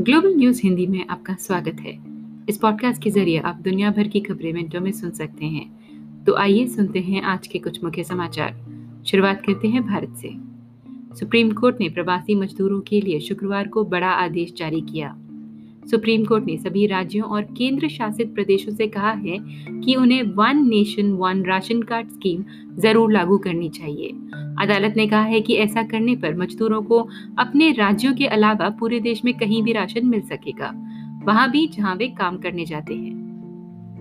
[0.00, 1.98] Global news Hindi में आपका स्वागत है।
[2.48, 5.70] इस पॉडकास्ट के ज़रिए आप दुनिया भर की खबरें मिनटों में सुन सकते हैं।
[6.24, 8.66] तो आइए सुनते हैं आज के कुछ मुख्य समाचार।
[9.06, 10.32] शुरुआत करते हैं भारत से।
[11.18, 15.18] सुप्रीम कोर्ट ने प्रवासी मजदूरों के लिए शुक्रवार को बड़ा आदेश जारी किया।
[15.90, 19.38] सुप्रीम कोर्ट ने सभी राज्यों और केंद्र शासित प्रदेशों से कहा है
[19.80, 22.44] कि उन्हें one nation, one ration card scheme
[22.80, 24.08] ज़रूर लागू करनी चाहिए।
[24.62, 27.00] अदालत ने कहा है कि ऐसा करने पर मजदूरों को
[27.38, 30.72] अपने राज्यों के अलावा पूरे देश में कहीं भी राशन मिल सकेगा।
[31.24, 33.18] वहाँ भी जहाँ वे काम करने जाते हैं।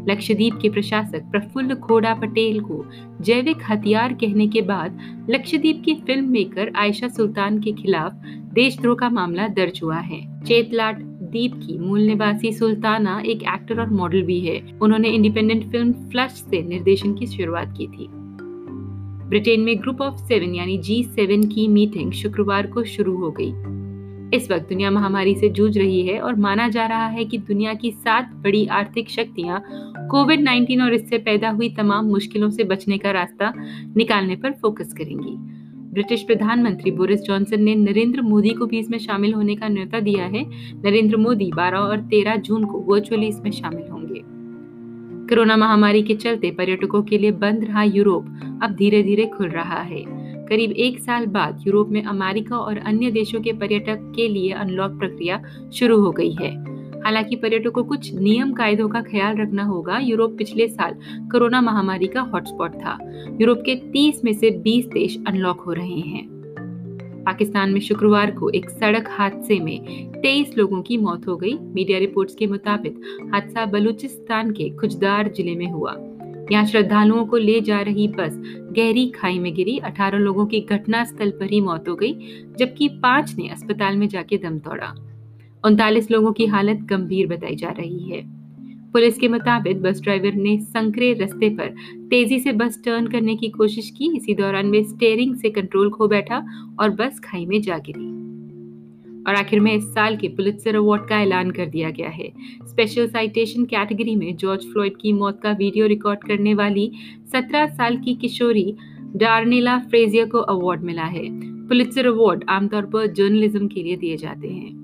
[0.09, 2.83] लक्षद्वीप के प्रशासक प्रफुल्ल खोड़ा पटेल को
[3.21, 8.21] जैविक हथियार कहने के बाद लक्षद्वीप की फ़िल्म मेकर आयशा सुल्तान के खिलाफ
[8.53, 13.89] देशद्रोह का मामला दर्ज हुआ है। चेतलाट द्वीप की मूल निवासी सुल्ताना एक एक्टर और
[13.89, 18.07] मॉडल भी है। उन्होंने इंडिपेंडेंट फ़िल्म फ्लश से निर्देशन की शुरुआत की थी।
[19.29, 23.53] ब्रिटेन में ग्रुप ऑफ़ सेवन यानी जी सेवन की मीटिंग शुक्रवार को शुरू हो गई।
[24.37, 27.73] इस वक्त दुनिया महामारी से जूझ रही है और माना जा रहा है कि दुनिया
[27.73, 29.61] की सात बड़ी आर्थिक शक्तियाँ
[30.11, 33.53] कोविड 19 और इससे पैदा हुई तमाम मुश्किलों से बचने का रास्ता
[33.97, 35.35] निकालने पर फोकस करेंगी।
[35.93, 40.25] ब्रिटिश प्रधानमंत्री बोरिस जॉनसन ने नरेंद्र मोदी को भी इसमें शामिल होने का न्योता दिया
[40.25, 40.45] है।
[40.85, 44.21] नरेंद्र मोदी 12 और 13 जून को वर्चुअली इसमें शामिल होंगे।
[45.27, 48.25] कोरोना महामारी के चलते पर्यटकों के लिए बंद रहा यूरोप।
[48.63, 50.03] अब धीरे धीरे खुल रहा है।
[50.45, 54.91] करीब एक साल बाद यूरोप में अमेरिका और अन्य देशों के पर्यटक के लिए अनलॉक
[54.91, 59.99] प्रक्रिया शुरू हो गई है। हालाँकि पर्यटकों को कुछ नियम कायदों का ख्याल रखना होगा।
[59.99, 60.95] यूरोप पिछले साल
[61.31, 62.97] कोरोना महामारी का हॉटस्पॉट था।
[63.41, 66.27] यूरोप के 30 में से 20 देश अनलॉक हो रहे हैं।
[67.25, 71.99] पाकिस्तान में शुक्रवार को एक सड़क हादसे में 23 लोगों की मौत हो गई। मीडिया
[71.99, 73.01] रिपोर्ट्स के मुताबिक
[73.33, 75.95] हादसा बलूचिस्तान के खुजदार ज़िले में हुआ।
[76.51, 78.37] यहाँ श्रद्धालुओं को ले जा रही बस
[78.71, 82.13] गहरी खाई में गिरी। 18 लोगों की घटना स्थल पर ही मौत हो गई,
[82.59, 84.95] जबकि पाँच ने अस्पताल में जाके दम तोड़ा।
[85.65, 88.21] उनतालीस लोगों की हालत गंभीर बताई जा रही है।
[88.91, 91.75] पुलिस के मुताबिक बस ड्राइवर ने संकरे रस्ते पर
[92.09, 96.07] तेज़ी से बस टर्न करने की कोशिश की। इसी दौरान वे स्टेयरिंग से कंट्रोल खो
[96.07, 96.45] बैठा
[96.79, 98.19] और बस खाई में जा गिरी।
[99.27, 102.33] और आखिर में इस साल के पुलित्सर अवार्ड का ऐलान कर दिया गया है।
[102.63, 106.91] स्पेशल साइटेशन कैटेगरी में जॉर्ज फ्लॉयड की मौत का वीडियो रिकॉर्ड करने वाली
[107.31, 108.75] 17 साल की किशोरी
[109.15, 111.25] डार्निला फ्रेजियर को अवार्ड मिला है।
[111.67, 114.78] पुलित्सर अवार्ड आमतौर पर जर्नलिज्म के लिए दिए जाते हैं।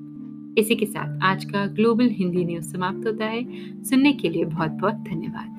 [0.57, 3.43] इसी के साथ आज का ग्लोबल हिंदी न्यूज़ समाप्त होता है।
[3.83, 5.54] सुनने के लिए बहुत बहुत धन्यवाद।